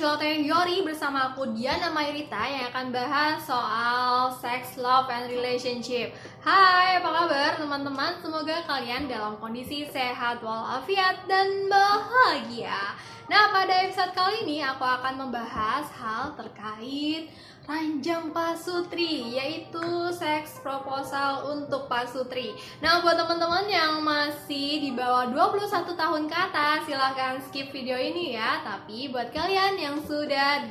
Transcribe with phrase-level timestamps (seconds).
[0.00, 6.96] Celoteh Yori bersama aku Diana Mayrita yang akan bahas soal sex, love, and relationship Hai,
[6.96, 8.16] apa kabar teman-teman?
[8.24, 12.96] Semoga kalian dalam kondisi sehat walafiat dan bahagia
[13.30, 17.30] Nah, pada episode kali ini aku akan membahas hal terkait
[17.62, 22.58] ranjang pasutri yaitu seks proposal untuk pasutri.
[22.82, 25.62] Nah, buat teman-teman yang masih di bawah 21
[25.94, 28.66] tahun ke atas silahkan skip video ini ya.
[28.66, 30.66] Tapi buat kalian yang sudah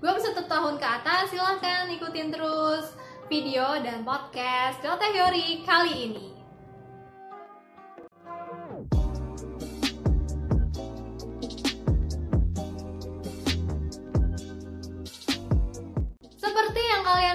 [0.00, 2.96] 21 tahun ke atas silahkan ikutin terus
[3.28, 6.31] video dan podcast Teori kali ini.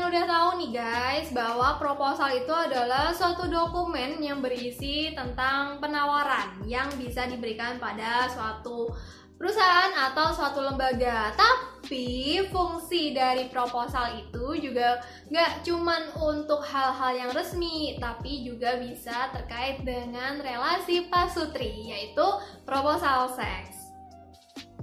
[0.08, 6.88] Udah tahu nih guys bahwa proposal itu adalah suatu dokumen yang berisi tentang penawaran yang
[6.96, 8.88] bisa diberikan pada suatu
[9.36, 11.36] perusahaan atau suatu lembaga.
[11.36, 19.28] Tapi fungsi dari proposal itu juga nggak cuman untuk hal-hal yang resmi, tapi juga bisa
[19.36, 22.26] terkait dengan relasi pasutri, yaitu
[22.64, 23.77] proposal seks.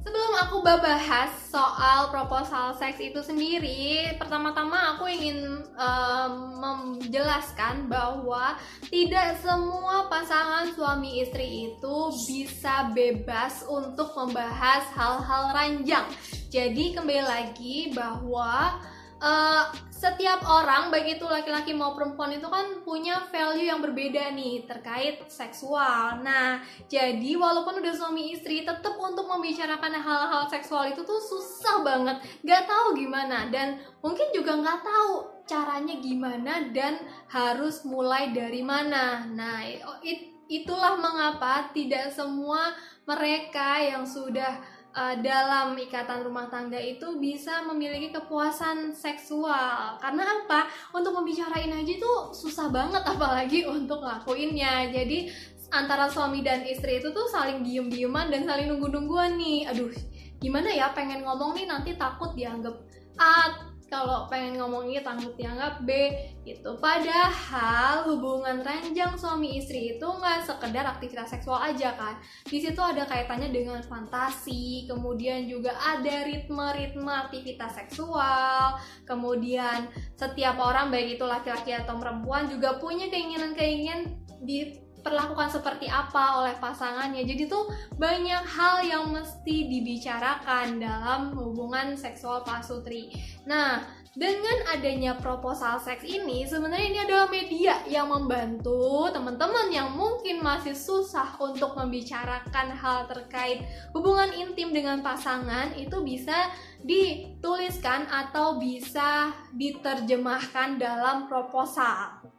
[0.05, 8.53] Sebelum aku bahas soal proposal seks itu sendiri, pertama-tama aku ingin um, menjelaskan bahwa
[8.93, 11.97] tidak semua pasangan suami istri itu
[12.29, 16.05] bisa bebas untuk membahas hal-hal ranjang.
[16.53, 18.77] Jadi kembali lagi bahwa
[19.23, 19.71] uh,
[20.05, 25.25] setiap orang baik itu laki-laki mau perempuan itu kan punya value yang berbeda nih terkait
[25.33, 26.21] seksual.
[26.21, 26.61] Nah,
[26.93, 32.21] jadi walaupun udah suami istri tetap untuk membicarakan hal-hal seksual itu tuh susah banget.
[32.45, 35.13] Gak tahu gimana dan mungkin juga nggak tahu
[35.49, 37.01] caranya gimana dan
[37.33, 39.25] harus mulai dari mana.
[39.25, 39.65] Nah,
[40.05, 42.77] it, itulah mengapa tidak semua
[43.09, 44.61] mereka yang sudah
[44.95, 49.99] uh, dalam ikatan rumah tangga itu bisa memiliki kepuasan seksual.
[49.99, 50.71] Karena apa?
[50.95, 54.89] Untuk membicarain aja itu susah banget apalagi untuk ngelakuinnya.
[54.95, 55.29] Jadi
[55.75, 59.69] antara suami dan istri itu tuh saling diem-dieman dan saling nunggu-nungguan nih.
[59.75, 59.91] Aduh
[60.39, 60.95] gimana ya?
[60.95, 62.79] Pengen ngomong nih nanti takut dianggap
[63.19, 66.11] A kalau pengen ngomongnya takut dianggap B
[66.43, 66.75] gitu.
[66.83, 72.19] Padahal hubungan ranjang suami istri itu nggak sekedar aktivitas seksual aja kan.
[72.43, 79.87] Di situ ada kaitannya dengan fantasi kemudian juga ada ritme-ritme aktivitas seksual kemudian
[80.19, 84.11] setiap orang baik itu laki-laki atau perempuan juga punya keinginan-keinginan
[84.43, 87.29] di diperlakukan seperti apa oleh pasangannya.
[87.29, 87.69] Jadi tuh
[88.01, 93.13] banyak hal yang mesti dibicarakan dalam hubungan seksual pasutri.
[93.45, 93.85] Nah,
[94.17, 100.73] dengan adanya proposal seks ini, sebenarnya ini adalah media yang membantu teman-teman yang mungkin masih
[100.73, 103.61] susah untuk membicarakan hal terkait
[103.93, 106.49] hubungan intim dengan pasangan itu bisa
[106.81, 112.34] dituliskan atau bisa diterjemahkan dalam proposal.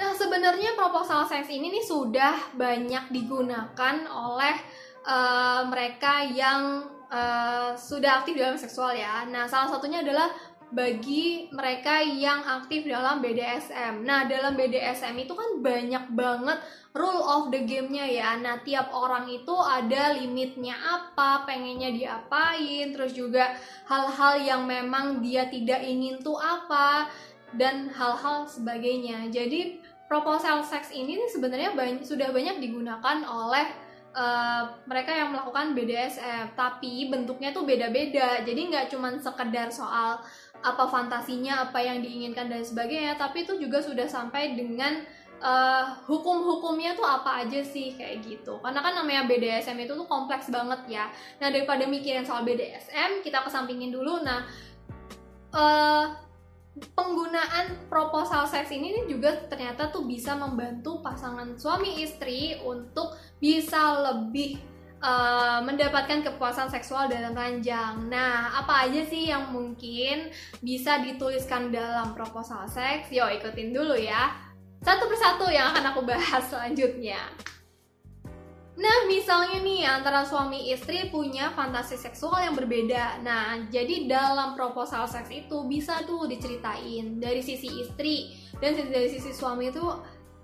[0.00, 4.56] Nah, sebenarnya proposal seks ini nih sudah banyak digunakan oleh
[5.04, 9.28] uh, mereka yang uh, sudah aktif dalam seksual ya.
[9.28, 10.32] Nah, salah satunya adalah
[10.72, 14.00] bagi mereka yang aktif dalam BDSM.
[14.00, 16.64] Nah, dalam BDSM itu kan banyak banget
[16.96, 18.40] rule of the game-nya ya.
[18.40, 23.52] Nah, tiap orang itu ada limitnya apa, pengennya diapain, terus juga
[23.84, 27.12] hal-hal yang memang dia tidak ingin tuh apa
[27.54, 29.26] dan hal-hal sebagainya.
[29.30, 29.79] Jadi
[30.10, 33.70] proposal seks ini sebenarnya banyak, sudah banyak digunakan oleh
[34.10, 38.42] uh, mereka yang melakukan BDSM, tapi bentuknya tuh beda-beda.
[38.42, 40.18] Jadi nggak cuma sekedar soal
[40.60, 45.06] apa fantasinya, apa yang diinginkan dan sebagainya, tapi itu juga sudah sampai dengan
[45.38, 48.58] uh, hukum-hukumnya tuh apa aja sih kayak gitu.
[48.58, 51.06] Karena kan namanya BDSM itu tuh kompleks banget ya.
[51.38, 54.26] Nah daripada mikirin soal BDSM kita kesampingin dulu.
[54.26, 54.42] Nah
[55.54, 56.29] uh,
[56.92, 64.58] penggunaan proposal seks ini juga ternyata tuh bisa membantu pasangan suami istri untuk bisa lebih
[65.00, 68.08] uh, mendapatkan kepuasan seksual dalam ranjang.
[68.08, 73.08] Nah, apa aja sih yang mungkin bisa dituliskan dalam proposal seks?
[73.10, 74.36] Yo, ikutin dulu ya.
[74.80, 77.20] Satu persatu yang akan aku bahas selanjutnya.
[78.78, 83.18] Nah, misalnya nih antara suami istri punya fantasi seksual yang berbeda.
[83.20, 88.30] Nah, jadi dalam proposal seks itu bisa tuh diceritain dari sisi istri
[88.62, 89.82] dan dari sisi suami itu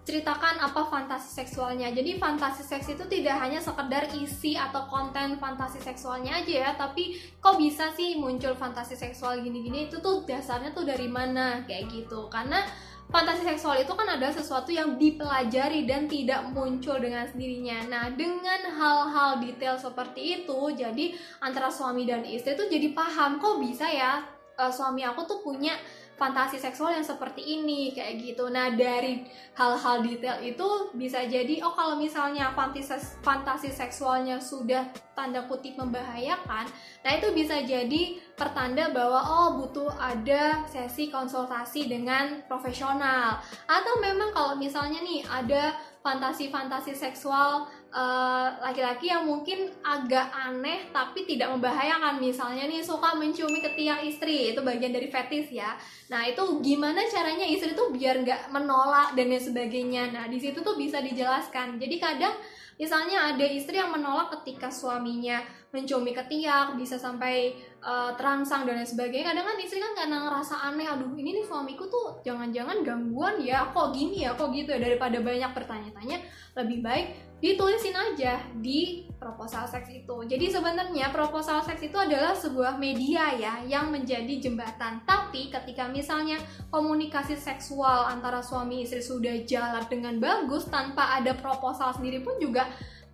[0.06, 1.90] ceritakan apa fantasi seksualnya.
[1.90, 7.18] Jadi fantasi seks itu tidak hanya sekedar isi atau konten fantasi seksualnya aja ya, tapi
[7.42, 12.30] kok bisa sih muncul fantasi seksual gini-gini itu tuh dasarnya tuh dari mana kayak gitu.
[12.30, 12.62] Karena
[13.10, 17.78] fantasi seksual itu kan adalah sesuatu yang dipelajari dan tidak muncul dengan sendirinya.
[17.86, 23.62] Nah, dengan hal-hal detail seperti itu, jadi antara suami dan istri itu jadi paham kok
[23.62, 25.76] bisa ya uh, suami aku tuh punya
[26.16, 28.48] fantasi seksual yang seperti ini kayak gitu.
[28.48, 35.44] Nah dari hal-hal detail itu bisa jadi oh kalau misalnya fantasi fantasi seksualnya sudah tanda
[35.48, 36.68] kutip membahayakan,
[37.00, 44.36] nah itu bisa jadi pertanda bahwa oh butuh ada sesi konsultasi dengan profesional atau memang
[44.36, 45.72] kalau misalnya nih ada
[46.04, 47.66] fantasi-fantasi seksual
[47.96, 52.20] eh, laki-laki uh, yang mungkin agak aneh tapi tidak membahayakan.
[52.20, 54.52] Misalnya nih suka menciumi ketiak istri.
[54.52, 55.72] Itu bagian dari fetis ya.
[56.12, 60.12] Nah itu gimana caranya istri tuh biar nggak menolak dan lain sebagainya.
[60.12, 61.80] Nah di situ tuh bisa dijelaskan.
[61.80, 62.36] Jadi kadang
[62.76, 65.40] Misalnya ada istri yang menolak ketika suaminya
[65.72, 69.30] mencumi ketiak, bisa sampai uh, terangsang dan lain sebagainya.
[69.30, 73.70] Kadang kan istri kan karena ngerasa aneh, aduh ini nih suamiku tuh jangan-jangan gangguan ya,
[73.70, 74.82] kok gini ya, kok gitu ya.
[74.82, 76.18] Daripada banyak bertanya-tanya,
[76.58, 77.06] lebih baik
[77.36, 80.16] ditulisin aja di proposal seks itu.
[80.24, 85.04] Jadi sebenarnya proposal seks itu adalah sebuah media ya yang menjadi jembatan.
[85.04, 86.40] Tapi ketika misalnya
[86.72, 92.66] komunikasi seksual antara suami istri sudah jalan dengan bagus tanpa ada proposal sendiri pun juga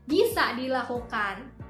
[0.06, 1.61] bisa dilakukan.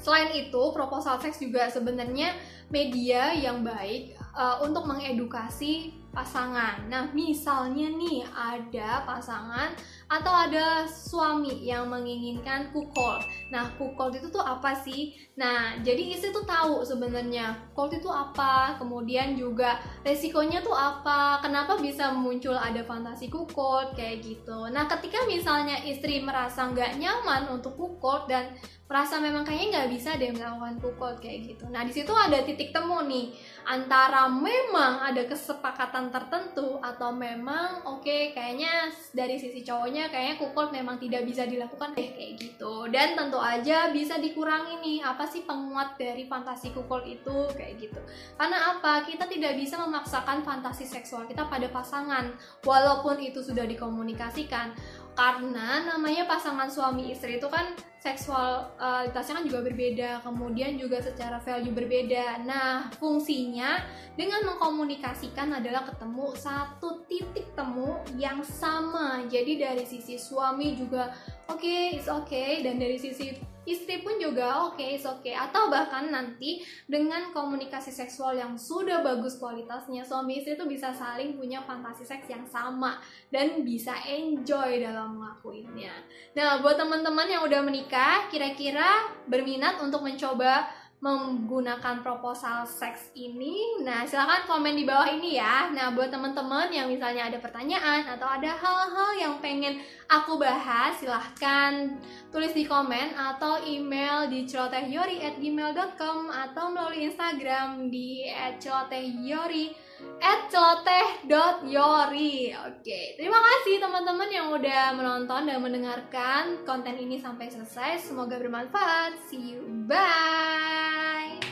[0.00, 2.32] Selain itu, proposal seks juga sebenarnya
[2.72, 6.86] media yang baik uh, untuk mengedukasi pasangan.
[6.90, 9.74] Nah, misalnya nih ada pasangan
[10.10, 13.22] atau ada suami yang menginginkan kukol.
[13.54, 15.14] Nah, kukol itu tuh apa sih?
[15.38, 21.78] Nah, jadi istri tuh tahu sebenarnya kukol itu apa, kemudian juga resikonya tuh apa, kenapa
[21.78, 24.66] bisa muncul ada fantasi kukol kayak gitu.
[24.70, 28.50] Nah, ketika misalnya istri merasa nggak nyaman untuk kukol dan
[28.90, 31.70] merasa memang kayaknya nggak bisa deh melakukan kukol kayak gitu.
[31.70, 33.30] Nah, di situ ada titik temu nih
[33.62, 40.72] antara memang ada kesepakatan tertentu atau memang oke okay, kayaknya dari sisi cowoknya kayaknya kukul
[40.72, 42.88] memang tidak bisa dilakukan deh kayak gitu.
[42.88, 48.00] Dan tentu aja bisa dikurangi nih apa sih penguat dari fantasi kukul itu kayak gitu.
[48.40, 49.04] Karena apa?
[49.04, 52.32] Kita tidak bisa memaksakan fantasi seksual kita pada pasangan
[52.64, 54.72] walaupun itu sudah dikomunikasikan
[55.14, 61.76] karena namanya pasangan suami istri itu kan seksualitasnya kan juga berbeda, kemudian juga secara value
[61.76, 62.40] berbeda.
[62.48, 63.76] Nah, fungsinya
[64.16, 69.20] dengan mengkomunikasikan adalah ketemu satu titik temu yang sama.
[69.28, 71.12] Jadi dari sisi suami juga
[71.50, 73.34] oke, okay, it's okay, dan dari sisi
[73.68, 75.20] istri pun juga oke, okay, oke.
[75.20, 75.34] Okay.
[75.36, 81.36] Atau bahkan nanti dengan komunikasi seksual yang sudah bagus kualitasnya, suami istri itu bisa saling
[81.36, 82.98] punya fantasi seks yang sama
[83.28, 85.92] dan bisa enjoy dalam ngelakuinnya.
[86.34, 90.66] Nah, buat teman-teman yang udah menikah, kira-kira berminat untuk mencoba
[91.00, 93.80] menggunakan proposal seks ini.
[93.80, 95.72] Nah silahkan komen di bawah ini ya.
[95.72, 99.80] Nah buat teman-teman yang misalnya ada pertanyaan atau ada hal-hal yang pengen
[100.12, 101.96] aku bahas silahkan
[102.28, 108.28] tulis di komen atau email di celotehyori@gmail.com atau melalui Instagram di
[108.60, 109.89] @celotehyori
[110.20, 118.04] at celoteh.yori Oke, terima kasih teman-teman yang udah menonton dan mendengarkan konten ini sampai selesai.
[118.04, 119.16] Semoga bermanfaat.
[119.32, 121.49] See you, bye